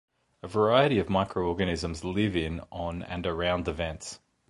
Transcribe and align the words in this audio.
A 0.41 0.47
variety 0.47 0.97
of 0.97 1.11
microorganisms 1.11 2.03
live 2.03 2.35
in, 2.35 2.61
on, 2.71 3.03
and 3.03 3.27
around 3.27 3.65
the 3.65 3.71
vents. 3.73 4.19